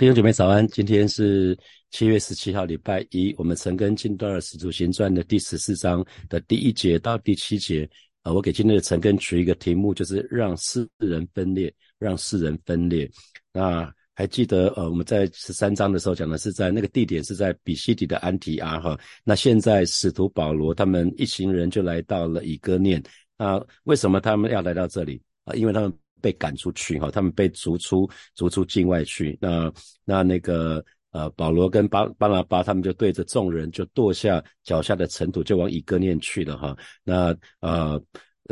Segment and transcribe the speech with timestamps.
[0.00, 1.54] 弟兄姐妹早安，今天是
[1.90, 3.34] 七月十七号，礼拜一。
[3.36, 7.86] 我们陈根进段的使徒行传的第十四章的第一节到第七节
[8.22, 13.10] 啊，我给今天的陈根取一个题目，就是让世人分裂，让世人分裂。
[13.52, 18.98] 那还记得呃，我们在十三章的时候讲的是在那个地点是在比西底的安提阿哈。
[19.22, 23.02] 那现在使徒保罗他们一行人就来到了以哥念
[23.36, 25.52] 啊，为什么他们要来到这里啊？
[25.52, 25.92] 因为他们。
[26.20, 29.36] 被赶出去哈，他们被逐出逐出境外去。
[29.40, 29.72] 那
[30.04, 36.76] 那那个呃，保罗跟巴巴拿巴他们就对着众人就跺下脚下的尘土，就往以哥念去了哈。
[37.02, 38.00] 那呃，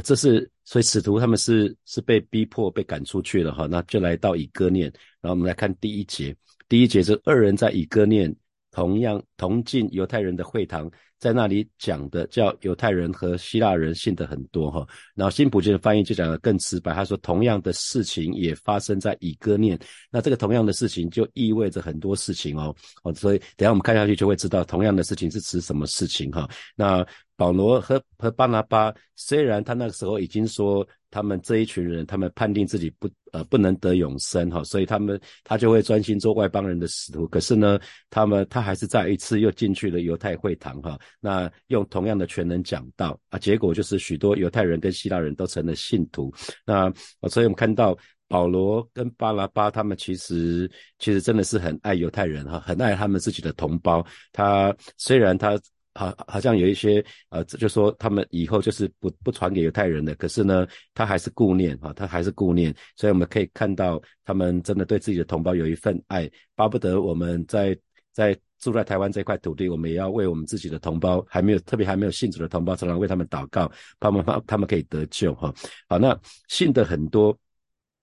[0.02, 3.66] 这是所以使徒他们是是被逼迫被赶出去了哈。
[3.66, 6.34] 那就来到以哥念，然后我们来看第一节，
[6.68, 8.34] 第一节是二人在以哥念
[8.78, 10.88] 同样同进犹太人的会堂。
[11.18, 19.76] 在那里讲的叫犹太人和希腊人信的很多哈，然后新普京的翻译就讲的更直白，他说同样的事情也发生在以哥念，
[20.12, 26.48] 那这个同样的事情就意味着很多事情哦哦，所以等下我们看下去就会知道同样的事情是指什么事情哈。
[26.76, 27.04] 那
[27.34, 30.86] 保罗和和巴拿巴虽然他那个时候已经说。
[31.10, 37.26] 他们这一群人，他们判定自己不呃不能得永生哈，所以他们他就会专心做外邦人的使徒。
[37.28, 37.78] 可是呢，
[38.10, 46.32] 他们他还是再一次又进去了犹太会堂哈，那用同样的全能讲道啊，结果就是许多犹太人跟希腊人都成了信徒。
[46.66, 46.92] 那
[47.28, 47.96] 所以我们看到
[48.28, 54.04] 保罗跟巴拉巴他们其实其实真的是很爱犹太人哈，很爱他们自己的同胞。
[54.32, 55.58] 他虽然他。
[55.98, 67.76] 好，好像有一些呃，就说他们以后就是不不传给犹太人的，可是呢，他还是顾念啊，他还是顾念，所以我们可以看到他们真的对自己的同胞有一份爱，巴不得我们在
[68.12, 75.52] 在住在台湾这块土地，我们也要为我们自己的同胞还没有特别还没有信主的同胞，常常为他们祷告，他们他们可以得救哈。
[75.88, 77.36] 好，那信的很多，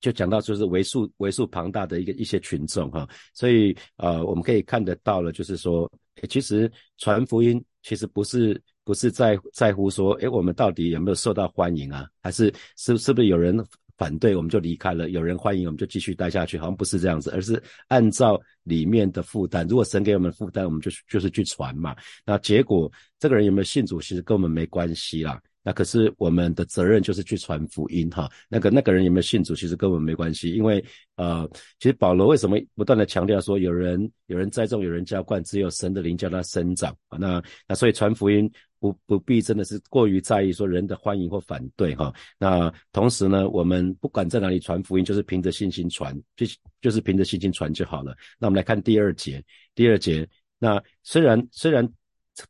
[0.01, 5.89] 就讲到就是为数为数庞大的一个一些群众哈，所以呃，我们可以看得到了，就是说，
[6.27, 7.63] 其实传福音。
[7.85, 12.07] 其实不是不是在在乎说，哎，我们到底有没有受到欢迎啊？
[12.19, 13.63] 还是是是不是有人
[13.95, 15.11] 反对我们就离开了？
[15.11, 16.57] 有人欢迎我们就继续待下去？
[16.57, 19.67] 好像不是这样子，而是按照里面的负担。
[19.67, 21.95] 如果神给我们负担，我们就就是去传嘛。
[22.25, 25.39] 那结果这个人有没有信主，其实跟我们没关系啦。
[25.65, 28.29] 那可是我们的责任就是去传福音哈。
[28.47, 30.83] 那个那个人有没有信主，其实跟我们没关系，因为
[31.15, 31.49] 呃，
[31.79, 37.17] 其实保罗为什么不断的强调说，有人有人栽种，有人浇灌，只有神的灵叫他生长啊。
[37.17, 38.47] 那那所以传福音
[38.79, 42.13] 不不必真的是过于在意说人的欢迎或反对哈。
[42.37, 46.45] 那同时呢，我们不管在哪里传福音，就是凭着信心传，就
[46.79, 48.15] 就是凭着信心传就好了。
[48.37, 49.43] 那我们来看第二节，
[49.73, 50.27] 第二节，
[50.59, 51.91] 那虽然虽然。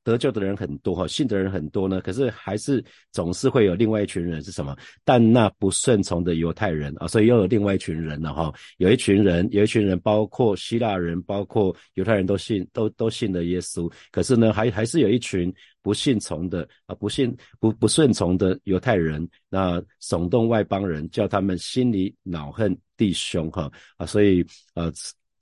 [0.04, 4.76] 得救的人很多哈，信的人很多呢，可是还是总是会有另外一群人是什么？
[5.04, 8.54] 但那不顺从的犹太人啊，所以又有另外一群人了哈。
[8.78, 13.92] 有一群人，有一群人，包括希腊人，包括犹太人都信，都都信了耶稣。
[14.12, 24.92] 可是呢，还还是有一群不信从的啊，不信不不顺从的犹太人，那耸动外邦人，叫他们心里恼恨弟兄哈啊，所以呃。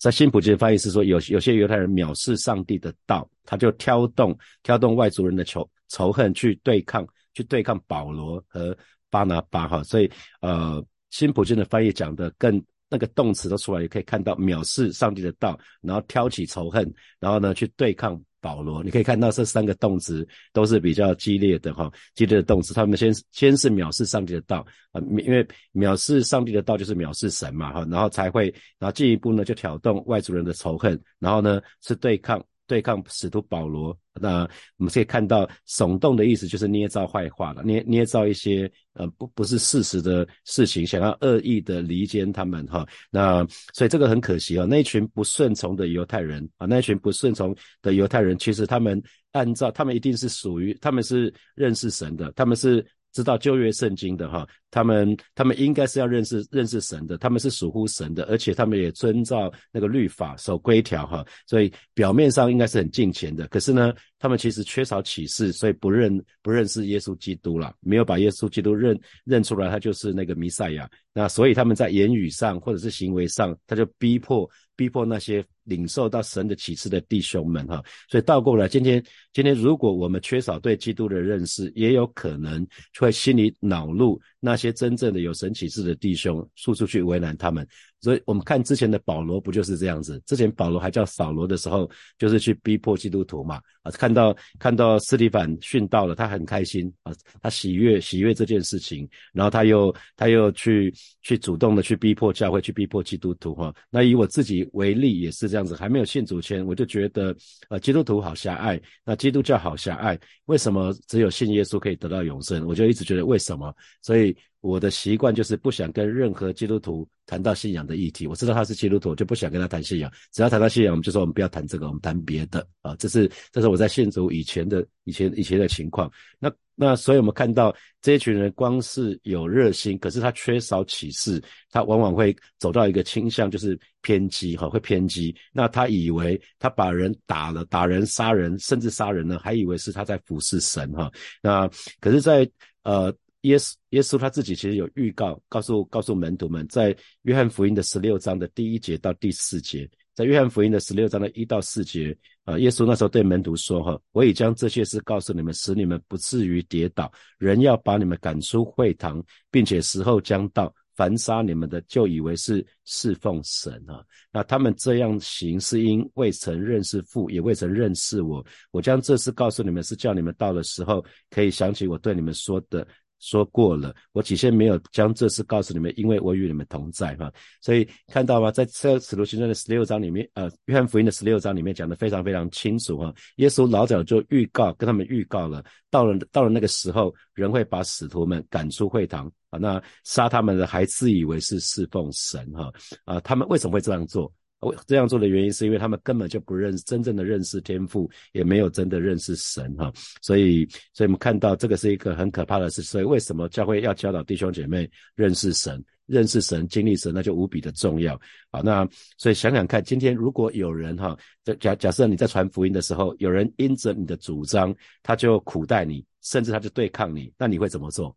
[0.03, 8.77] 在新普京的翻译是说，有有些犹太人藐视上帝的道，他就挑动挑动外族人的仇仇恨去对抗，去对抗保罗和
[9.09, 9.81] 巴拿巴哈。
[9.83, 10.11] 所以
[10.41, 18.21] 呃，新普京的翻译讲的更那个动词都出来，也可以看到藐视上帝的道，然后挑起仇恨，然后呢去对抗。
[18.43, 22.73] 保罗，你可以看到这三个动词都是比较激烈的哈，激烈的动词。
[22.73, 32.43] 他们先先是藐视上帝的道啊，因为藐视上帝的道就是藐视神嘛哈，然后才会，然后进一步呢就挑动外族人的仇恨，然后呢是对抗。
[32.67, 34.41] 对抗使徒保罗，那
[34.77, 42.87] 我们可以看到耸动的意思就是捏造坏话了，捏捏造一些呃不不是事实的事情，想要恶意的离间他们哈。
[43.11, 49.01] 那所以这个很可惜啊，那一群不顺从的犹太人啊，那一群不顺从的犹太人，其实他们
[49.33, 52.85] 按照他们一定是属于他们是认识神的，他们是。
[53.13, 63.47] 知道旧约圣经的哈，他们他们应该是要认识认识神的，他们是属乎神的，而且他们也遵照那个律法守规条哈，所以表面上应该是很敬虔的。
[63.47, 70.89] 可是呢，他们其实缺少启示，所以不认不认识耶稣基督了，没有把耶稣基督认认出来，他就是那个弥赛亚。
[71.13, 75.45] 那所以他们在言语上或者是行为上，他就逼迫逼迫那些。
[75.63, 82.65] 领受到神的启示的弟兄们，哈，所以倒过来，今天，今天如果我们缺少对基督的认识，也有可能
[82.99, 87.67] 会心里恼怒那些真正的有神启示的弟兄，处处去为难他们。
[88.01, 90.21] 所以我们看之前的保罗不就是这样子？
[90.25, 93.61] 之前保罗还叫扫罗的时候，就是去逼迫基督徒嘛。
[93.81, 103.73] 啊，看到看到斯蒂凡殉道了，他很开心啊，他喜悦喜悦这件事情，然后他又他又去去主动的去逼迫教会，去逼迫基督徒哈。
[103.89, 107.35] 那以我自己为例也是这样子，还没有信主前，我就觉得
[107.69, 112.65] 呃基督徒好狭隘，那基督教好狭隘，为什么只有信耶稣可以得到永生？
[112.65, 113.71] 我就一直觉得为什么？
[114.01, 114.35] 所以。
[114.63, 118.25] 我的习惯就是不想跟任何基督徒谈到信仰的议题。
[118.25, 120.09] 我知道他是基督徒，就不想跟他谈信仰。
[120.31, 122.95] 只要谈到信仰，我们就说我们不要谈这个，我们谈别的啊。
[122.95, 126.09] 这是这是我在信主以前的以前以前的情况。
[126.39, 135.35] 那那所以我们看到这一群人，光是有热心，可是他缺少启示，他往往会走到一个倾向，就是偏激哈，会偏激。
[135.51, 141.11] 那他以为他把人打了，打人、杀人，甚至杀人呢，还以为是他在服侍神哈。
[141.41, 141.67] 那
[141.99, 142.47] 可是，在
[142.83, 143.11] 呃。
[143.43, 157.11] 耶稣，耶稣他自己其实有预告，告诉告诉门徒们，在约翰福音的十六章的第一节到第四节，在约翰福音的十六章的一到四节，啊，耶稣那时候对门徒说：“哈，我已将这些事告诉你们，使你们不至于跌倒。
[157.37, 159.21] 人要把你们赶出会堂，
[159.51, 164.03] 并且时候将到，凡杀你们的，就以为是侍奉神啊。
[164.31, 168.45] 那他们这样行，是因未曾认识父，也未曾认识我。
[168.71, 172.87] 我将这事告诉你们，是叫你们到的时候，可以想起我对你们说的。”
[173.23, 177.31] 说过了，我起先没有将这事告诉你们，因为我与你们同在哈。
[177.61, 178.51] 所以看到吗？
[178.51, 183.13] 在这使徒行传的十六章里面，呃，约翰福音的十六章里面讲的非常非常清楚哈。
[183.37, 192.73] 耶稣老早就预告，跟他们预告了，到了到了那个时候，人会把使徒们赶出会堂啊，那杀他们的还自以为是侍奉神哈
[193.05, 194.29] 啊，他们为什么会这样做？
[194.63, 202.81] 我这样做的原因是因为他们根本就不认识真正的认识天赋，也没有真的认识神哈，所以，所以我们看到这个是一个很可怕的事。
[202.81, 208.19] 所以为什么教会要教导弟兄姐妹认识神、认识神、经历神，那就无比的重要
[208.51, 208.61] 啊。
[208.61, 208.87] 那
[209.17, 211.17] 所以想想看，今天如果有人哈，
[211.59, 218.15] 假假设你在传福音的时候，有人因着你的主张，他就苦待你，甚至他就对抗你，那你会怎么做？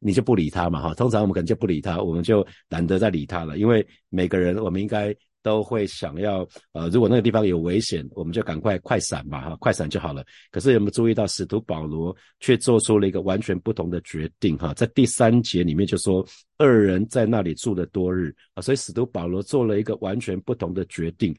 [0.00, 0.94] 你就不理他嘛哈。
[0.94, 5.14] 通常我们可能就不理他，我们就懒得再理他了，因为每个人我们应该。
[5.42, 10.24] 都会想要，呃，如果那个地方有危险，我们就赶快快闪嘛，哈，快闪就好了。
[10.50, 16.26] 可是有没有注意到，使徒保罗却做出了一个完全不同的决定，哈，在第三节里面就说，
[16.56, 21.32] 二人在那里住了多日啊，所以使徒保罗做了一个完全不同的决定。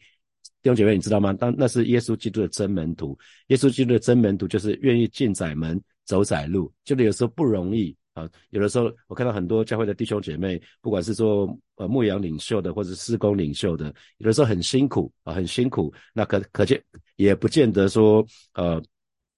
[0.62, 1.31] 弟兄姐妹，你知道吗？
[1.34, 3.18] 当那是耶稣基督的真门徒，
[3.48, 7.96] 耶稣基督的真门徒就是愿意进窄门走窄路，就是有时候不容易。
[8.13, 15.94] 啊，有的时候我看到很多教会的弟兄姐妹，不管是做呃牧羊领袖的，或者是施工领袖的，有的时候很辛苦啊，很辛苦。
[16.13, 16.83] 那可可见
[17.15, 18.81] 也不见得说，呃，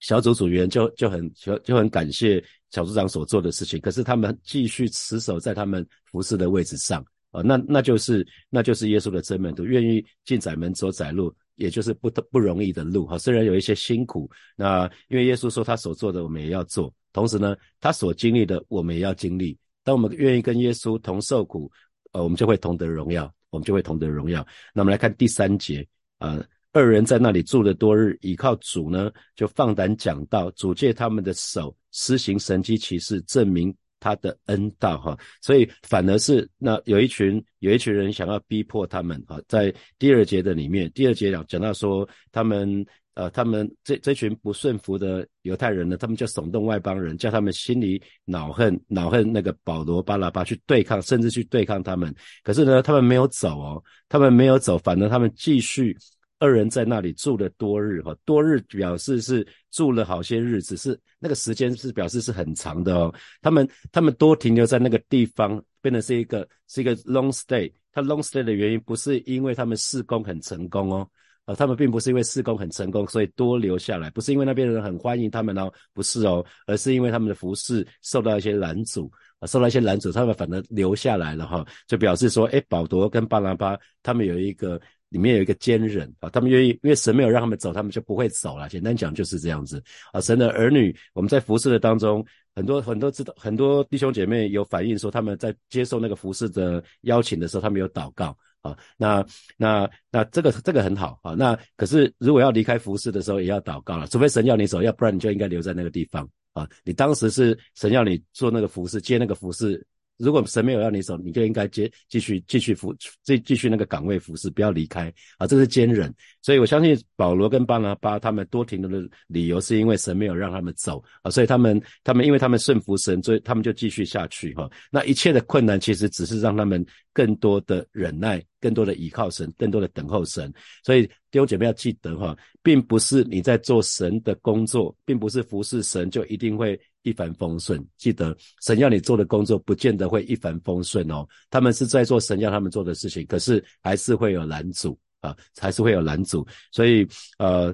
[0.00, 13.18] 小组组员就就很就就很感谢小组长所做的事情，可是他们继续持守在他们服侍的位置上啊，那那就是那就是耶稣的真门徒，愿意进窄门走窄路，也就是不不容易的路哈。
[13.18, 16.92] 虽然有一些辛苦，那因为耶稣说他所做的，我们也要做。
[17.12, 19.58] 同时呢，他所经历的，我们也要经历。
[19.84, 21.70] 当我们愿意跟耶稣同受苦，
[22.12, 24.46] 呃，我们就会同得荣耀，我们就会同得荣耀。
[24.72, 25.86] 那我们来看第三节，
[26.18, 26.42] 啊，
[26.72, 35.18] 二人在那里住了多日，依靠主呢，就放胆讲道，主借他们的手施行神迹奇事，证明他的恩道，哈。
[35.40, 42.86] 所以反而是那有一群有一群人想要逼迫他们，哈，在第二节的里面，第二节讲讲到说他们。
[43.14, 52.14] 呃，他们这这群不顺服的犹太人呢，他们就耸动外邦人，叫他们心里恼恨，恼恨那个保罗、巴拉巴去对抗，甚至去对抗他们。
[52.42, 55.94] 可是呢，他们没有走哦，他们没有走，反而他们继续
[56.38, 63.14] 二人在那里住了多日哈，多日表示是住了好些日子，是那个时间是表示是很长的哦。
[63.42, 67.70] 他们他们多停留在那个地方，变得是一个是一个 long stay。
[67.92, 71.06] 他 long stay 的原因不是因为他们施工很成功哦。
[71.44, 88.68] 啊，他们并不是因为施工很成功，所以多留下来，不是因为那边的人很欢迎他们哦，不是哦，而是因为他们的服饰受到一些拦阻啊，受到一些拦阻，他们反而留下来了哈，就表示说，哎，保罗跟巴拿巴他们有一个里面有一个坚忍啊，他们愿意，因为神没有让他们走，他们就不会走了。
[88.68, 89.82] 简单讲就是这样子
[90.12, 98.36] 啊，神的儿女，我们在服侍的当中，很多很多知道，很多弟兄姐妹有反映说，他们在接受那个服侍的邀请的时候，他们有祷告。
[98.62, 99.24] 啊，那
[99.56, 101.34] 那那这个这个很好啊。
[101.34, 104.06] 那可是如果要离开服饰的时候，也要祷告了。
[104.06, 106.68] 除非神要你走，要不然你就应该留在那个地方啊。
[106.84, 109.84] 你当时是神要你做那个服饰，接那个服饰，
[110.22, 116.14] 如果神没有要你走，你就应该接继续继续服继继续那个岗位服侍，不要离开啊，这是坚忍。
[116.40, 124.70] 所以我相信保罗跟巴拿巴他们多停留的理由，是因为神没有让他们走啊，所以他们他们因为他们顺服神，所以他们就继续下去哈。
[124.90, 130.52] 那一切的困难其实只是让他们更多的忍耐，更多的依靠神，更多的等候神。
[130.84, 137.84] 所以弟兄姐妹要记得哈，并不是你在做神的工作，并不是服侍神就一定会一帆风顺。
[137.96, 141.26] 记得神要你做的工作，不见得会一帆风顺哦。
[141.50, 144.98] 他们是在做神要他们做的事情，可是还是会有拦阻。
[145.22, 147.06] 啊，还是会有拦阻，所以
[147.38, 147.72] 呃，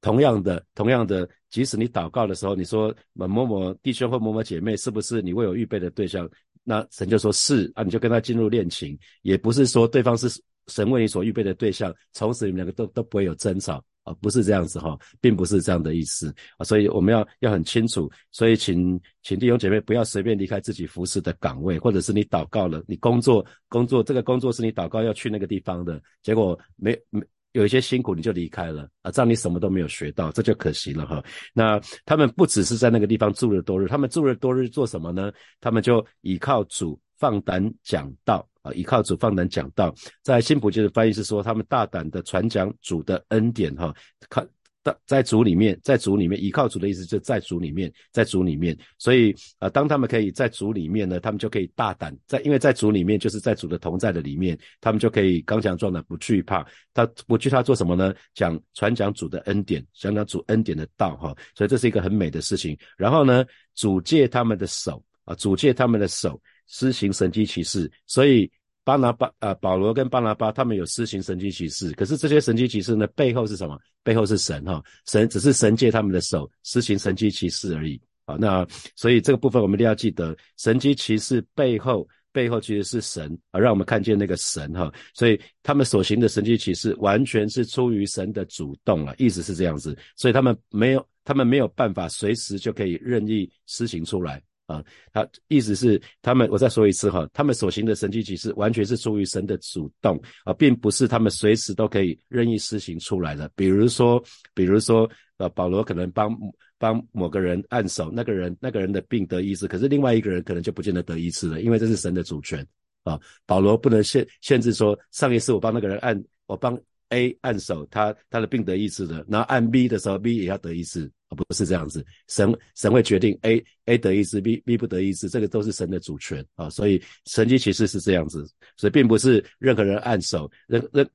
[0.00, 6.28] 同样的，同样的，即使你祷告的时候，你说某某某弟兄或某某姐妹，是不是你为我预备的对象？
[6.64, 10.28] 那神就说是啊，你就跟他进入恋情，也不是说对方是
[10.66, 13.80] 神为你所预备的对象，从此你们两个都都不会有争吵。
[14.20, 27.22] 不是这样子哈，并不是这样的意思啊，所以我们要要很清楚，所以请请弟兄姐妹不要随便离开自己服侍的岗位，或者是你祷告了，你工作工作这个工作是你祷告要去那个地方的，结果没没
[27.52, 31.24] 有一些辛苦你就离开了啊，这样你什么都没有学到，这就可惜了哈。
[31.52, 35.32] 那他们不只是在那个地方住了多日，他们住了多日做什么呢？
[35.60, 38.46] 他们就倚靠主放胆讲道。
[38.74, 43.94] 依靠主放胆讲道，在新普界的翻译是说，他们大胆的传讲主的恩典，哈，
[44.28, 44.48] 看
[44.84, 56.66] 在在主里面，在主里面依靠主的意思就在主里面，在主里面，所以啊，当他们可以在主里面呢，他们就可以大胆在，因为在主里面就是在主的同在的里面，他们就可以刚强壮胆，不惧怕。
[56.94, 58.14] 他不惧怕做什么呢？
[58.34, 62.78] 讲传讲主的恩典，讲讲主恩典的道，哈，所以这是一个很美的事情。
[62.96, 63.44] 然后呢，
[63.74, 68.50] 主借他们的手啊，主借他们的手施行神迹奇事，所以。
[68.88, 73.78] 巴拿巴啊，保罗跟巴拿巴他们有施行神迹奇事，可是这些神迹奇事呢，背后是什么？
[74.02, 78.36] 背后是神哈，神只是神借他们的手施行神迹奇事而已啊。
[78.40, 78.66] 那
[78.96, 84.90] 所以这个部分我们一定要记得，神迹奇事背后背后其实是神啊，让我们看见那个神哈。
[85.12, 89.94] 所以他们所行的神迹奇事完全是出于神的主动啊，意思是这样子。
[90.16, 94.42] 所以他们没有，他们没有办法随时就可以任意施行出来。
[94.68, 94.84] 啊，
[95.14, 103.50] 他意思是他们，我再说一次哈，他们所行的神迹奇事完全是出于神的主动啊，并不是他们随时都可以任意施行出来的。
[103.56, 104.22] 比如说，
[104.52, 106.38] 比如说，呃，保罗可能帮
[106.76, 112.64] 帮某个人按手，那个人那个人的病得医治，可是另外一个人可能就不见得得医治了，因为这是神的主权
[113.04, 113.18] 啊。
[113.46, 121.10] 保罗不能限限制说，上一次我帮那个人按，我帮 A 按手，他他的病得医治了，然后按 B 的时候，B 也要得医治。
[121.28, 131.08] 啊，不是这样子，神神会决定 A A 得一治，B B 不得一治，这个都是神的主权啊，所以神迹其实是这样子，所以并不是任何人按手，任任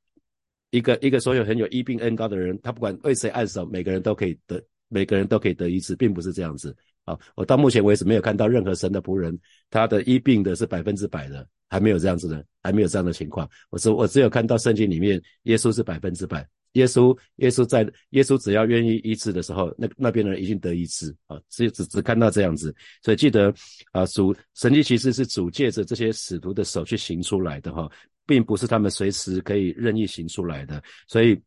[0.70, 7.17] 一个一个所有很有医病恩高的人，他不管为谁按手，每个人都可以得，每个人都可以得一治，并不是这样子啊。
[7.36, 9.38] 我到目前为止没有看到任何神的仆人，
[9.70, 13.50] 他的医病的是百分之百的，还没有这样子的，还没有这样的情况。
[13.72, 16.48] 我只我只有看到圣经里面耶稣是百分之百。
[16.74, 23.53] 耶稣，耶稣在耶稣只要愿意医治的时候，那那边的人一定得医治啊，只只只看到这样子，所以记得
[23.92, 27.88] 啊，主神迹其实是主借着这些使徒的手去行出来的哈，
[28.25, 30.82] 并不是他们随时可以任意行出来的。
[31.08, 31.39] 所以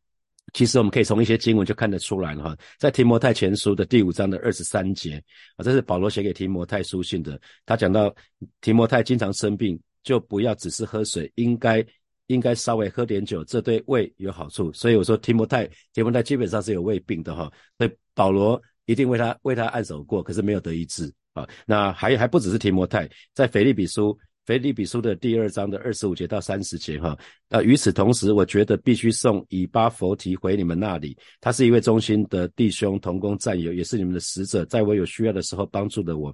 [0.53, 5.21] 其实我们可以从一些经文就看得出来了哈，在提摩太前书的第五章的二十三节
[5.57, 8.15] 啊，这是保罗写给提摩太书信的，他讲到
[8.61, 11.85] 提摩太经常生病，就不要只是喝水，应该。
[12.27, 14.73] 应该稍微喝点酒，这对胃有好处。
[14.73, 17.51] 所以我说提摩太，提摩太基本上是有胃病的哈。
[17.79, 21.47] 所以保罗一定为他为他按手过，可是没有得医治啊。
[21.67, 27.19] 那还还不只是提摩太，在腓利比书腓利比书的第二章的二十五节到三十节哈。
[27.49, 31.17] 那与此同时，我觉得必须送以巴佛提回你们那里。
[31.41, 36.33] 他是一位忠心的弟兄、同工、战友，也是你们的使者，在我有需要的时候帮助了我。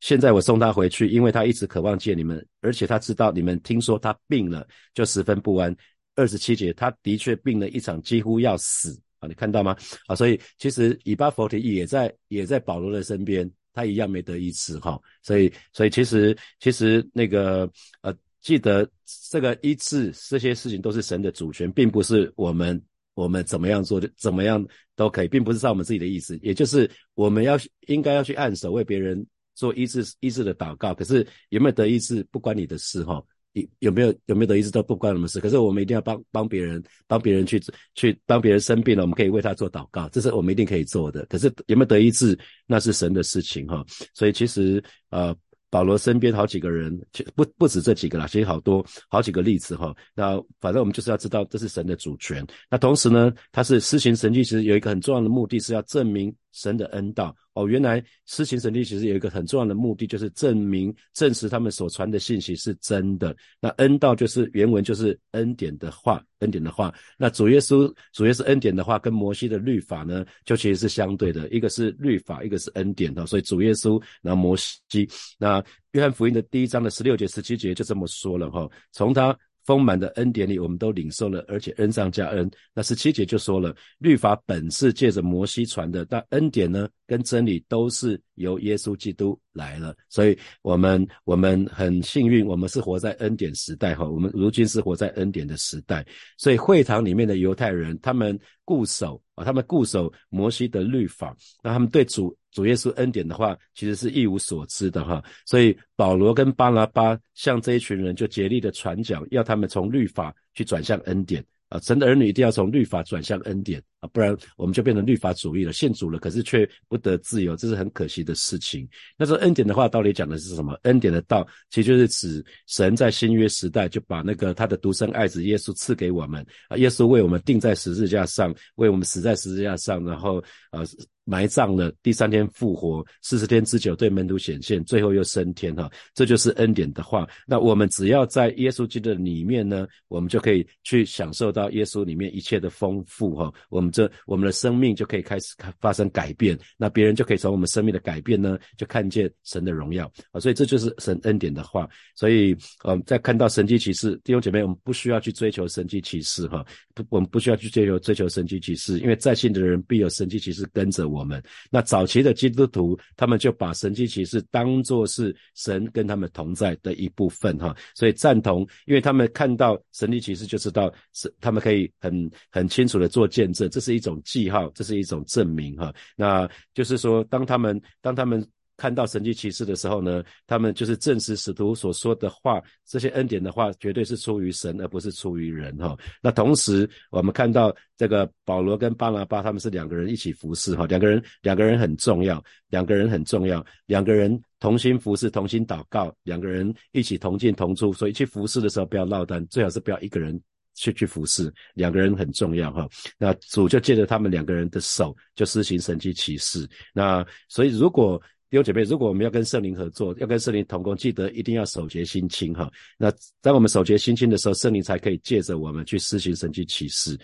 [0.00, 5.74] 现在我送他回去，因为他一直渴望见你们，而且他知道你们听说他病了，就十分不安。
[6.14, 9.28] 二十七节，他的确病了一场，几乎要死啊！
[9.28, 9.76] 你看到吗？
[10.06, 15.00] 啊，所以其实以巴弗提也在也在保罗的身边，他一样没得医治哈。
[15.22, 17.70] 所以所以其实其实那个
[18.02, 18.88] 呃，记得
[19.30, 22.82] 这个医治这些事情都是神的主权，并不是我们
[23.14, 24.64] 我们怎么样做的怎么样
[24.96, 26.36] 都可以，并不是照我们自己的意思。
[26.42, 29.24] 也就是我们要应该要去按手为别人。
[29.58, 33.20] 做医治医治的祷告，可是有没有得医治不关你的事哈，
[33.54, 35.40] 有有没有有没有得医治都不关我们事。
[35.40, 37.60] 可是我们一定要帮帮别人，帮别人去
[37.96, 41.26] 去帮别人生病了，我们可以为他做祷告，这是我们一定可以做的。
[41.26, 43.84] 可是有没有得医治，那是神的事情哈。
[44.14, 45.34] 所以其实呃，
[45.70, 46.96] 保罗身边好几个人，
[47.34, 49.92] 不不止这几个啦，其实好多好几个例子哈。
[50.14, 52.46] 那反正我们就是要知道这是神的主权。
[52.70, 57.34] 那同时呢，他是施行神迹其实有一个很重要的目的是要证明神的恩道。
[57.54, 63.36] 哦，原来施行神迹其实有一个很重要的目的，就是证明、证实他们所传的信息是真的。
[63.60, 66.94] 那恩道就是原文就是恩典的话，恩典的话。
[67.16, 73.26] 那主耶稣主耶稣恩典的话，跟摩西的律法呢，就其实是相对的，一个是律法，一个是恩典的。
[73.26, 75.62] 所以主耶稣，然后摩西，那
[75.92, 79.36] 约翰福音的第一章的十六节、十七节就这么说了哈，从他。
[79.68, 82.50] 丰满的恩典里，我们都领受了，而且恩上加恩。
[82.72, 89.94] 那十七节就说了，律法本是借着摩西传的，但恩典呢，跟真理都是由耶稣基督来了。
[90.08, 94.08] 所以，我们我们很幸运，我们是活在恩典时代哈。
[94.08, 96.02] 我们如今是活在恩典的时代。
[96.38, 102.34] 所以，会堂里面的犹太人，他们固守啊，他们固守摩西的律法，那他们对主。
[102.50, 111.44] 主耶稣恩典的话，其实是一无所知的哈，所以保罗跟巴拉巴向这一群人就竭力的传讲，要他们从律法去转向恩典。
[111.68, 118.88] 啊，神的儿女一定要从律法转向恩典啊，不然我们就变成律法主义了，信主了，可是却不得自由，这是很可惜的事情。
[119.16, 120.72] 那这恩典的话，到底讲的是什么？
[120.82, 130.82] 恩典的道，其实就是指神在新约时代就把那个他的独生爱子耶稣赐给我们啊，耶稣为我们钉在十字架上，为我们死在十字架上，然后啊
[131.24, 137.28] 埋葬了，第三天复活，四十天之久对门徒显现，最后又升天哈，这就是恩典的话。
[137.46, 143.52] 那我们只要在耶稣基督里面呢，我们就可以去享受到耶稣里面一切的丰富哈。
[143.68, 150.40] 我们这我们的生命就可以开始发生改变，那别人就可以从我们生命的改变呢，就看见神的荣耀啊。
[150.40, 151.88] 所以这就是神恩典的话。
[152.14, 156.64] 所以嗯，在看到神迹奇事，弟兄姐妹，我们不需要去追求神迹奇事哈，
[157.10, 161.28] 我们不需要去追求追求神迹奇事，因为在信的人必有神迹奇事跟着我。
[161.28, 175.94] 们那早期的基督徒，他们就把神迹骑士当作是神跟他们同在的一部分哈，所以赞同，因为他们看到神迹骑士就知道是他们可以很很清楚的做见证，这是一种记号，这是一种证明哈。
[176.16, 178.42] 那就是说，当他们当他们。
[178.78, 185.94] 看到神迹奇事的时候呢，他们就是证实使徒所说的话，这些恩典的话，绝对是出于神，而不是出于人哈。
[186.22, 200.40] 那同时，我们看到这个保罗跟巴拿巴他们是两个人一起服侍哈，两个人两个人很重要，两个人很重要，两个人同心服侍，同心祷告，两个人一起同进同出，所以去服侍的时候不要落单，最好是不要一个人
[200.74, 202.88] 去去服侍，两个人很重要哈。
[203.18, 206.64] 那主就借着他们两个人的手，就施行神迹奇事。
[206.94, 212.70] 那所以如果弟兄姐妹，如果我们要跟圣灵合作，要跟圣灵同工，记得一定要守节心清哈。
[212.96, 213.12] 那
[213.42, 217.18] 当我们守节心清的时候，圣灵才可以借着我们去施行神迹启示。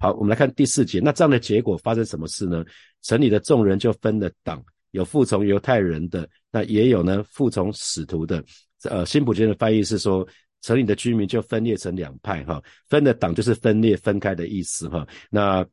[0.00, 0.98] 好，我们来看第四节。
[0.98, 2.64] 那这样的结果发生什么事呢？
[3.02, 8.42] 城里的众人就分了党，有服从犹太人的，那也有呢服从使徒的。
[8.84, 10.26] 呃，新普京的翻译是说，
[10.62, 12.62] 城里的居民就分裂成两派哈。
[12.88, 15.06] 分的党就是分裂、分开的意思哈。
[15.30, 15.64] 那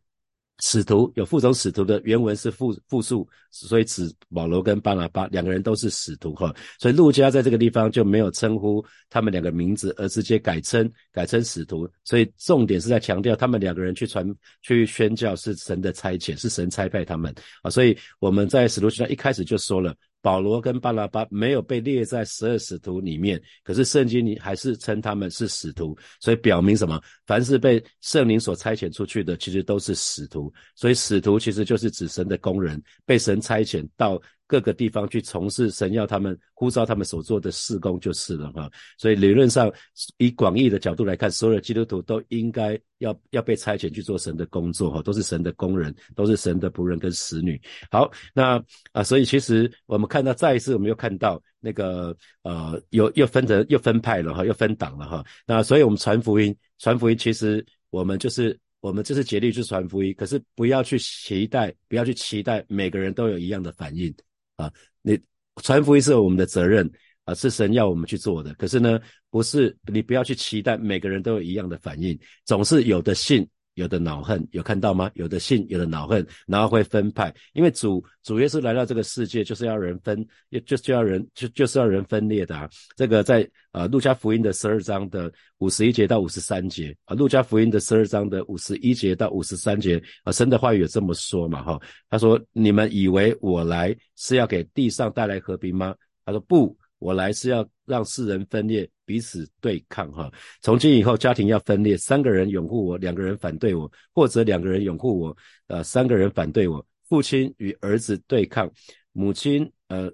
[0.62, 6.54] 使徒有副总使徒的原文是复复数，所以指保罗跟巴拿巴两个人都是使徒哈。
[6.80, 11.90] 所以路加在这个地方就没有称呼他们两个名字，而直接改称改称使徒。
[12.04, 14.28] 所以重点是在强调他们两个人去传
[14.62, 17.70] 去宣教是神的差遣，是神差派他们啊。
[17.70, 19.96] 所以我们在使徒行传一开始就说了。
[20.22, 27.02] 保罗跟巴拉巴没有被列在十二使徒里面，可是圣经里还是称他们是使徒，所以表明什么？
[27.26, 30.54] 凡是被圣灵所差遣出去的，其实都是使徒。
[30.76, 34.22] 所以使徒其实就是指神的工人，被神差遣到。
[34.50, 39.72] 各个地方去从事神要他们呼召他们所做的事工就是了哈，所以理论上
[40.18, 47.62] 以广义的角度来看，所有的基督徒都应该要要被差遣去做神的工作哈，都是神的工人，都是神的仆人跟使女。
[47.92, 48.60] 好，那
[48.92, 55.24] 啊，所以其实我们看到再一次，我们又看到那个呃，又又分成又分派了哈，又分党了哈。
[55.46, 64.12] 那所以我们传福音，传福音其实我们就是我们就是竭力去传福音，可是不要去期待，不要去期待每个人都有一样的反应。
[64.60, 65.18] 啊，你
[65.64, 66.90] 传福音是我们的责任
[67.24, 68.54] 啊，是神要我们去做的。
[68.56, 73.48] 可是呢，不是你不要去期待每个人都有一样的反应，总是有的信。
[73.80, 75.10] 有的恼恨，有看到吗？
[75.14, 77.34] 有的信，有的恼恨，然后会分派。
[77.54, 82.70] 因为主主耶稣来到这个世界，就是要人分，就就要人就就是要人分裂的啊。
[82.98, 91.80] 这个在呃路加福音的十二章的五十一节到五十三节啊，路加福音的十二章的五十一节到五十三节啊，神的话语有这么说嘛哈？
[92.10, 95.96] 他说：你们以为我来是要给地上带来和平吗？
[96.26, 96.78] 他说不。
[97.00, 100.32] 我来是要让世人分裂，彼此对抗，哈！
[100.62, 106.86] 从今以后，家庭要分裂，三个人拥护我，两个人反对我，或者两个人拥护我，呃，三个人反对我。
[107.08, 108.72] 父亲与儿子对抗，
[109.12, 110.12] 母亲，呃，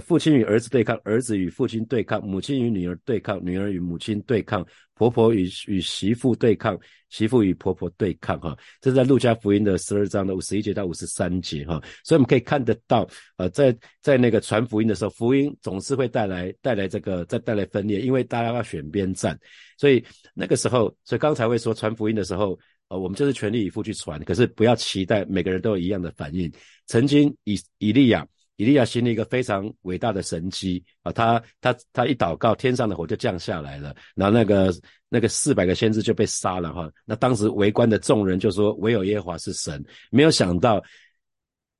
[0.00, 19.38] 父亲与儿子对抗，儿子与父亲对抗，母亲与女儿对抗，女儿与母亲对抗，婆婆与与媳妇对抗，媳妇与婆婆对抗，哈，这是在路加福音的十二章的五十一节到五十三节，哈，所以我们可以看得到，呃，在在那个传福音的时候，福音总是会带来带来这个再带来分裂，因为大家要选边站，
[19.76, 22.58] 所以那个时候，所以刚才会说传福音的时候，
[22.88, 26.52] 呃，我们就是全力以赴去传，可是不要期待每个人都有一样的反应。
[26.86, 28.26] 曾经以以利亚。
[28.58, 34.74] 以利亚行了一个非常伟大的神迹啊，他他他一祷告，天上的火就降下来了，然后那个
[35.08, 36.90] 那个四百个先知就被杀了哈。
[37.04, 40.82] 那当时围观的众人就说：“唯有耶和华是神。”没有想到，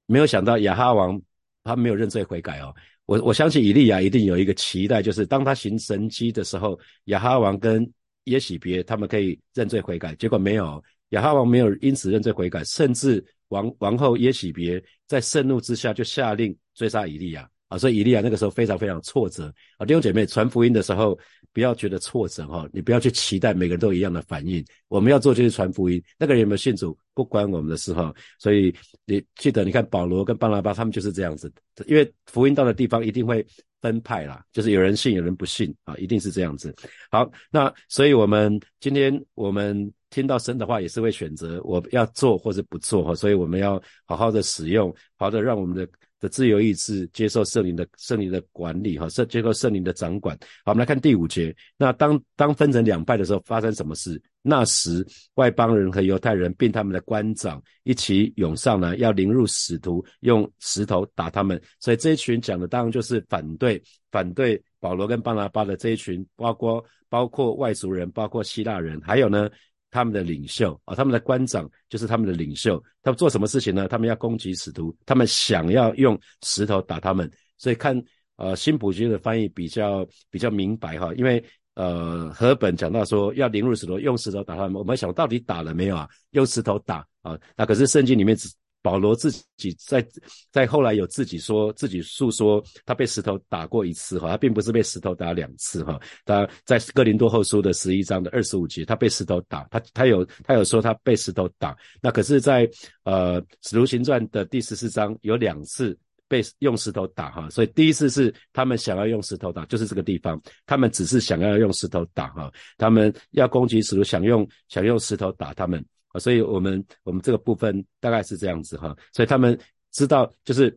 [0.07, 1.21] 没有想到亚哈王
[1.65, 2.73] 他没有认罪悔改哦。
[3.07, 7.91] 我我相信以利亚一定有一个期待，就是当他行神迹的时候，亚哈王跟
[8.25, 10.15] 耶喜别他们可以认罪悔改。
[10.15, 16.57] 结果没有，亚哈王没有因此认罪悔改，甚至王王后耶喜别在盛怒之下就下令。
[16.79, 19.85] 追杀以利亚啊，所以以利亚那个时候非常非常挫折啊。
[19.85, 21.19] 弟兄姐妹，传福音的时候
[21.53, 24.65] 不要觉得挫折哈，你不要去期待每个人都一样的反应。
[24.87, 28.15] 我们要做就是传福音，那个人有没有信主不关我们的事哈。
[28.39, 28.73] 所以
[29.05, 31.53] 你记得，你看保罗跟巴拉巴他们就是这样子，
[31.87, 33.45] 因为福音到的地方一定会
[33.83, 36.75] 分派啦，就是有人信有人不信啊，一定是这样子。
[37.11, 43.15] 好，那所以我们今天我们听到神的话，也是会选择我要做或者不做哈。
[43.15, 45.87] 所以我们要好好的使用，好的让我们的。
[46.21, 50.37] 的自由意志接受圣灵的圣灵的管理，哈，圣接受圣灵的掌管。
[50.65, 51.55] 好，我们来看第五节。
[51.77, 54.21] 那当当分成两派的时候，发生什么事？
[54.43, 61.61] 那时外邦人和犹太人并他们的官长一起涌上来，要凌辱使徒，用石头打他们。
[61.81, 69.49] 所以这一群讲的当然就是反对反对保罗跟巴拿巴的这一群，包括包括外族人，包括希腊人，还有呢。
[69.91, 72.83] 他们的领袖啊，他们的官长就是他们的领袖。
[73.03, 73.89] 他们做什么事情呢？
[73.89, 77.31] 他们要攻击使徒，他们想要用石头打他们。
[77.57, 78.01] 所以看
[78.37, 81.43] 呃新普京的翻译比较比较明白哈，因为
[81.75, 84.75] 呃和本讲到说要凌辱石头，用石头打他们。
[84.75, 86.09] 我们想到底打了没有啊？
[86.31, 87.39] 用石头打啊？
[87.57, 88.49] 那可是圣经里面只。
[88.81, 90.07] 保罗自己在
[90.51, 96.01] 在后来有自己说自己诉说，他被石头打过一次哈，他并不是被石头打两次哈。
[96.25, 101.77] 他在哥林多后书的十一章的二十五节，他被石头打，他他有他有说他被石头打。
[102.01, 102.71] 那可是，在
[103.03, 115.85] 呃使徒行传的第十四章有两次被用石头打哈，所以第一次是他们想要用石头打，就是这个地方，他们只是想要用石头打哈，他们要攻击使徒，想用想用石头打他们。
[116.13, 119.59] 啊，所以我们我们这个部分大概是这样子哈，所以他们
[119.93, 120.77] 知道，就是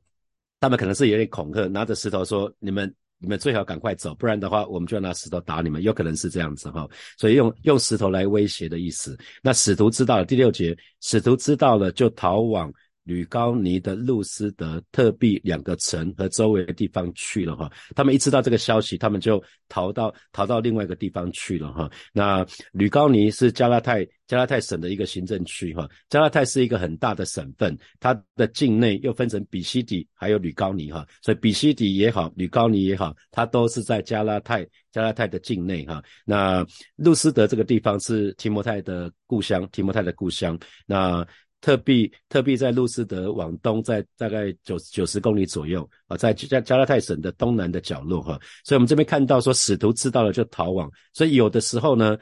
[0.59, 9.17] 他们可能是有点恐吓，拿着石头说：“你们你们最好赶快走，不然的话，我们就要拿石头打你们。”有可能是这样子哈，所以用用石头来威胁的意思。
[9.41, 12.71] 那使徒知道了，第六节，使徒知道了就逃往。
[13.03, 21.89] 吕高尼的路斯德特币两个城和周围的地方去了哈，他们一知道这个消息，他们就逃到逃到另外一个地方去了哈。
[22.13, 36.03] 那吕高尼是加拉泰加拉泰省的一个行政区哈，加拉泰是一个很大的省份，它的境内又分成比西底还有吕高尼哈，所以比西底也好，吕高尼也好，它都是在加拉泰加拉泰的境内哈。
[36.23, 36.63] 那
[36.97, 41.27] 路斯德这个地方是提摩太的故乡，提摩太的故乡那。
[41.61, 52.17] 特币特币在路斯德往东，在大概九九十公里左右啊，在加加拉泰省的东南的角落哈，所以我们这边看到说使徒知道了就逃亡，所以有的时候呢，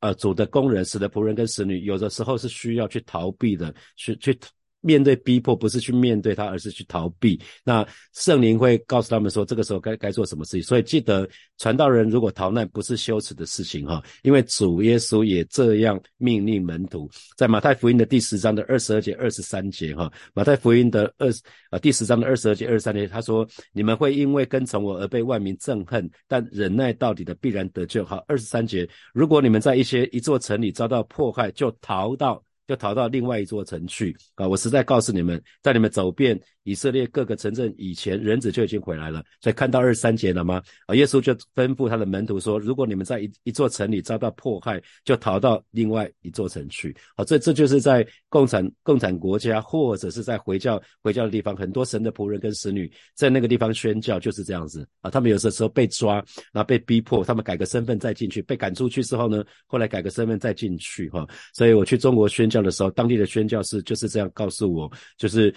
[0.00, 4.38] 呃，主的工人、使的仆人跟使女，有的时候是需要去逃避的，去去。
[4.82, 7.40] 面对逼迫，不是去面对他，而是去逃避。
[7.64, 10.62] 那圣灵会告诉他们说，这个时候该该做什么事情。
[10.62, 21.30] 所以记得，传道人如果逃难，不是羞耻的事情哈，因为主耶稣也这样命令门徒，在马太福音的第十章的二十二节、二十三节哈，马太福音的二
[21.70, 28.04] 啊第十章的二十二节、二十三节，他说：你们会因为跟从我而被万民憎恨，但忍耐到底的必然得救。
[28.04, 32.42] 好，二十三节，如果你们在一些一座城里遭到迫害，就逃到。
[32.66, 34.46] 就逃到另外一座城去啊！
[34.46, 36.40] 我实在告诉你们，在你们走遍。
[36.64, 40.62] 以色列各个城镇以前人子就已经回来了，所以看到二三节了吗？
[40.86, 46.96] 啊，耶稣就吩咐他的门徒说：如果你们在一一座城里遭到迫害，就逃到另外一座城去。
[47.16, 55.10] 好，这这就是在共产共产国家或者是在回教回教的地方，很多神的仆人跟使女在那个地方宣教就是这样子啊。
[55.10, 61.26] 他们有的时候被抓，然后被逼迫，他们改个身份再进去，被赶出去之后呢，后来改个身份再进去哈。
[61.52, 65.54] 所以我去中国宣教的时候，当地的宣教士就是这样告诉我，就是。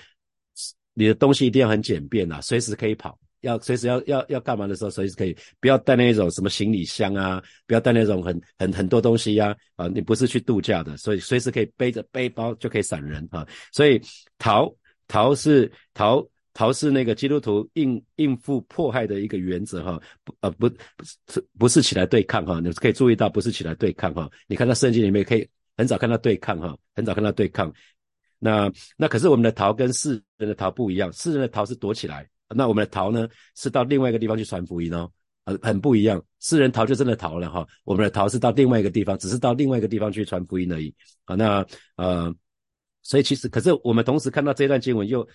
[0.98, 3.20] 你的东西一定要很简便呐，随时可以跑。
[3.42, 5.36] 要随时要要要干嘛的时候，随时可以。
[5.60, 9.54] 不要带那种什么行李箱啊，不要带那种很很很多东西呀。
[9.76, 13.46] 啊，你不是去度假的，所以随时可以背着背包就可以闪人啊。
[13.74, 14.02] 所以
[14.38, 14.74] 逃
[15.10, 25.46] 逃是逃逃是那个基督徒应应付迫害的一个原则哈，不呃不不是不是起来对抗哈，你可以注意到不是起来对抗哈，你看到圣经里面可以
[25.78, 27.74] 很少看到对抗哈，很少看到对抗。
[28.40, 35.10] 那那可是我们的逃跟世人的逃不一样，世人的逃是躲起来，那我们的逃呢是到另外一个地方去传福音哦，
[35.46, 36.24] 很很不一样。
[36.40, 41.36] 世人逃就真的逃了哈，我们的逃是到另外一个地方，只是到另外一个地方去传福音而已啊。
[41.36, 42.34] 那呃，
[43.02, 45.28] 所以其实可是我们同时看到这段经文又。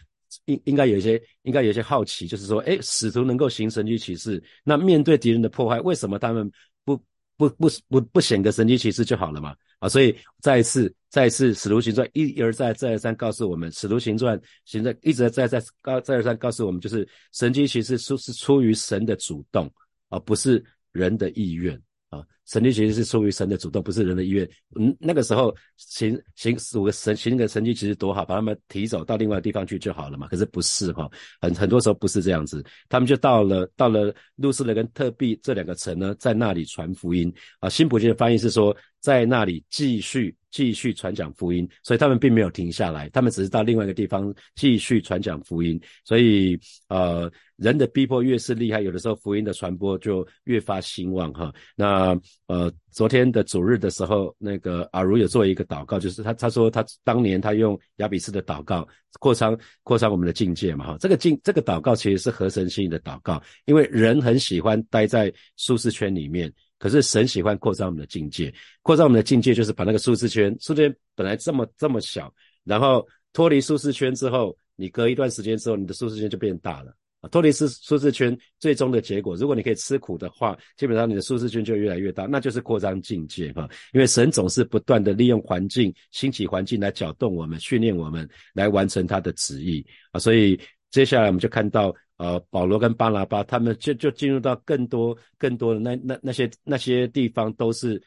[0.44, 6.48] 应应该有一些，应该有一些好奇，就是说，哎，使徒能够行神迹奇事，那面对敌人的破坏，为什么他们
[6.84, 6.96] 不
[7.36, 9.56] 不不不不显个神迹奇事就好了嘛？
[9.80, 19.68] 啊，所以再一次，再一次，使徒行传一而再，再而三告诉我们，使徒行传行在一直在在告再而三告诉我们，就是神迹其实出是出于神的主动，
[20.10, 20.62] 而不是
[20.92, 21.80] 人的意愿。
[22.10, 24.44] 啊，神迹其实是出于神的主动，不是人的意愿。
[24.76, 30.26] 嗯，那个时候行行五个神行个神迹其实多好，把他们提走到另外地方去就好了嘛。
[30.26, 31.08] 可是不是哈，
[31.40, 32.64] 很很多时候不是这样子。
[32.88, 37.32] 他们就到了到了路斯勒跟特币这两个城呢，在那里传福音。
[37.60, 45.80] 啊，新普京的翻译是说，在那里继续继续传讲福音，所以他们并没有停下来，他们只是到另外一个地方继续传讲福音。
[46.04, 46.58] 所以
[46.88, 47.30] 呃。
[47.60, 51.52] 人的逼迫越是厉害，有的时候福音的传播就越发兴旺哈。
[51.76, 60.96] 那呃，昨天的主日的时候，那个阿如有做一个祷告，就是他他说他当年他用亚比斯的祷告扩张扩张我们的境界嘛哈。
[60.98, 66.50] 这个境这个祷告其实是合神心意的祷告，因为人很喜欢待在舒适圈里面，
[66.80, 72.32] 可是神喜欢扩张我们的境界，扩张我们的境界就是把那个舒适圈，舒适圈本来这么这么小，
[72.64, 76.92] 然后脱离舒适圈之后，你隔一段时间之后，你的舒适圈就变大了。
[77.20, 83.68] 啊，脱离舒舒适圈最终的结果，如果你可以吃苦的话，基本上你的舒适圈就越来越大，那就是扩张境界哈。
[83.92, 90.18] 因为神总是不断的利用环境、兴起环境来搅动我们、训练我们，来完成他的旨意啊。
[90.18, 90.58] 所以
[90.90, 98.00] 接下来我们就看到，呃，保罗跟巴拿巴他们就就进入到更多更多的那那那些那些地方，都是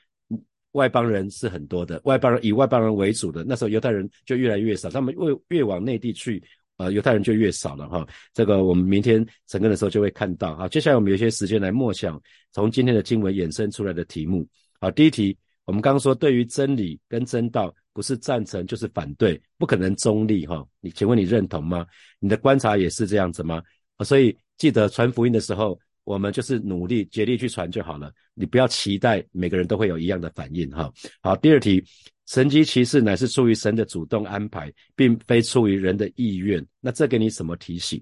[0.74, 6.44] 外邦人是很多的，外邦人以外邦人为主的，那时候犹太人就越来越少，他们越越往内地去。
[6.78, 8.06] 呃，犹太人就越少了哈。
[8.34, 10.68] 这个我们明天整个的时候就会看到啊。
[10.68, 12.20] 接下来我们有些时间来默想
[12.52, 14.46] 从今天的经文衍生出来的题目。
[14.80, 20.66] 好，第一题，我们刚刚说对于真理跟真道不是赞成就是反对，不可能中立哈。
[20.82, 21.86] 你请问你认同吗？
[22.18, 23.62] 你的观察也是这样子吗？
[24.00, 28.12] 所以记得传福音的时候，我们就是努力竭力去传就好了。
[28.34, 30.92] 你不要期待每个人都会有一样的反应哈。
[31.22, 31.84] 好，第二题。
[32.26, 36.66] 神机骑士乃是出于神的主动安排，并非出于人的意愿。
[36.80, 38.02] 那这给你什么提醒？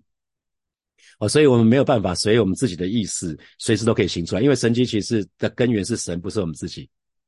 [1.17, 4.41] 哦，所以我们没有办法随我们自己的意思，随时都可以行出来。
[4.41, 6.87] 因为神机骑士的根源是神，不是我们自己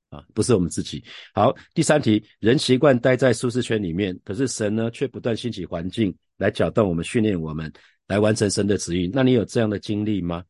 [0.09, 1.03] 啊，不是我们自己。
[1.33, 7.73] 好，第三题，人习惯待在舒适圈里面，可是神呢，却不断兴起环境来搅动我们、训练我们，
[8.07, 9.09] 来完成神的旨意。
[9.13, 10.43] 那你有这样的经历吗？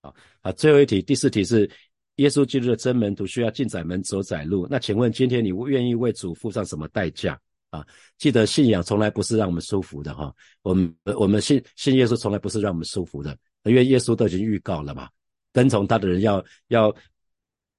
[0.00, 1.70] 啊，好，最后一题，第四题是。
[2.16, 4.66] 耶稣基督的真门徒需要进窄门走窄路。
[4.70, 7.38] 那请问今天你愿意为主付上什么代价
[7.68, 7.86] 啊？
[8.16, 10.34] 记得信仰从来不是让我们舒服的哈。
[10.62, 15.10] 我们我们信信耶稣从来不是让我们舒服的，因为耶稣都已经预告了嘛。
[15.52, 16.88] 跟从他的人要要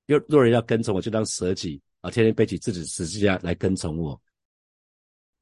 [0.05, 4.21] 若若人要跟从我，就当舍己啊，天天背起自己十字架来跟从我。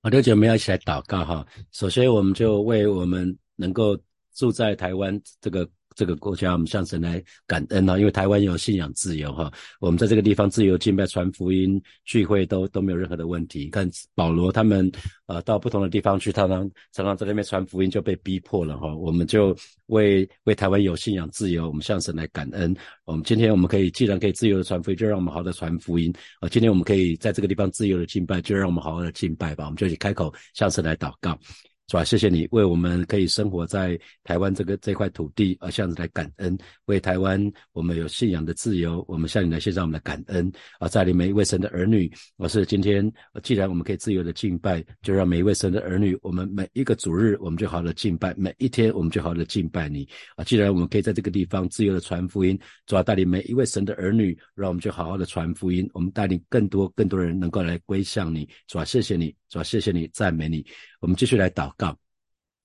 [0.04, 1.46] 好，六姐我们要一起来祷告哈。
[1.74, 3.98] 首先，我们就为我们能够
[4.34, 5.68] 住在台湾这个。
[5.98, 7.98] 这个国家，我们向神来感恩啊！
[7.98, 13.70] 因为台湾有信仰自由哈，我们在这个地方自由敬拜、传福音、聚会都都没有任何的问题。
[13.70, 14.92] 看保罗他们
[15.26, 18.94] 呃到不同的地方去，常常常常在那边传福音就被逼迫了哈。
[18.94, 22.76] 我们就为为台湾有信仰自由，我们向神来感恩。
[23.06, 26.50] 我们今天我们可以既然可以自由的传福音，就让我们好好的传福音啊！
[26.50, 29.64] 今天我们可以在这个地方自由的敬拜，就让我们好好的敬拜吧。
[29.64, 31.40] 我们就一起开口向神来祷告。
[31.88, 32.04] 主啊？
[32.04, 37.40] 谢谢你为我们可以生活在台湾这个这块土地而向你来感恩，为台湾
[37.74, 40.88] 我们有信仰的自由，我们向你来献上我们的感恩啊！
[40.88, 43.12] 在你每一位神的儿女，我是今天
[43.44, 50.44] 既然我们可以自由的敬拜，就让每一位神的儿女，我们每一个主日我们就好好的敬拜，每一天我们就好的敬拜你啊！
[50.44, 60.66] 既然我们可以在这个地方自由的传福音，主要带领每一位神的儿女，让我们就好好的传福音，我们带领更多更多人能够来归向你，主要谢谢你，主要谢谢你，赞美你。
[61.00, 61.98] 我们继续来祷告。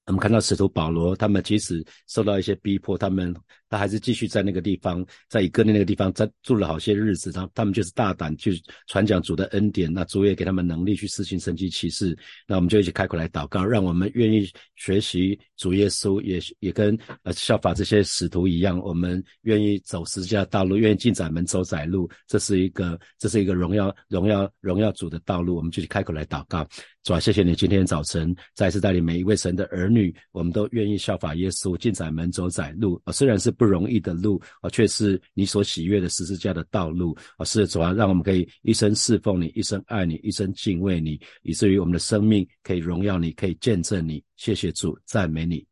[0.06, 3.34] 我们看到使徒保罗，他们即使受到一些逼迫，他们
[3.70, 7.30] 他还是继续在那个地方，在以哥念那个地方，在住了好些日子。
[7.30, 12.14] 然后他们就是大胆去传讲主的恩典，那主也给他们能力去施行神迹奇事。
[12.48, 22.10] 那我们就一起开口来祷告，让我们愿意学习主耶稣，也也跟呃效法这些使徒一样，我们愿意走十字架道路，愿意进窄门走窄路。
[22.26, 25.54] 这是一个，这是一个荣耀荣耀荣耀主的道路。
[25.54, 26.66] 我们就去开口来祷告。
[27.02, 37.44] 主啊，谢谢你今天早晨再次带领每一位神的儿女，我们都愿意效法耶稣进窄门走窄路啊，虽然是不容易的路啊，却是你所喜悦的十字架的道路啊。
[37.44, 44.24] 是主啊，让我们可以一生侍奉你，一生爱你，一生敬畏你，以至于我们的生命可以荣耀你，可以见证你。
[44.38, 45.62] 谢谢主，赞美你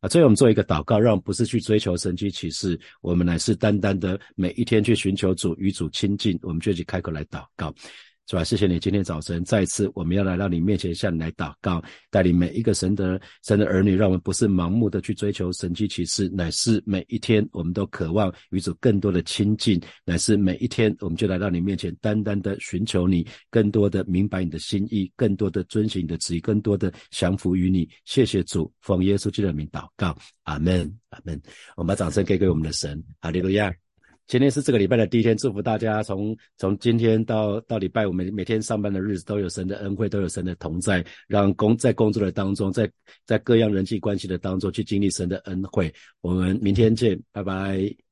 [0.00, 0.08] 啊！
[0.08, 6.36] 最后我们做一个祷告，让我们不是去追求神迹启示，我们乃是单单的每一天去寻求主，与主亲近。
[6.42, 7.72] 我们就去开口来祷告。
[8.28, 8.42] 是吧？
[8.42, 27.88] 谢谢你今天早晨再次，我们要来到你面前向你来祷告，带领每一个神的神的儿女，让我们不是盲目的去追求神迹奇事，乃是每一天我们都渴望与主更多的亲近，乃是每一天我们就来到你面前，单单的寻求你，更多的明白你的心意，更多的遵循你的旨意，更多的降服于你。
[28.04, 31.40] 谢谢主，奉耶稣基督的名祷告，阿门，阿门。
[31.76, 33.72] 我们把掌声给给我们的神，哈利路亚。
[34.26, 42.90] 今天是这个礼拜的第一天，祝福大家从从今天到到礼拜五每每天上班的日子都有神的恩惠，都有神的同在，让工在工作的当中，在
[43.24, 45.92] 在各样人际关系的当中去经历神的恩惠。
[46.20, 48.05] 我们明天见，拜拜。